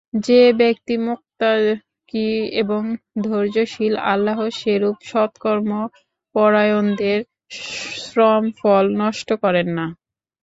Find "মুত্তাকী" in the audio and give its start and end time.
1.05-2.29